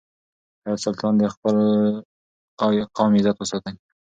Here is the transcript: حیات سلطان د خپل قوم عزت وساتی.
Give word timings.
حیات 0.63 0.79
سلطان 0.85 1.13
د 1.17 1.23
خپل 1.33 1.55
قوم 2.97 3.11
عزت 3.19 3.35
وساتی. 3.39 3.73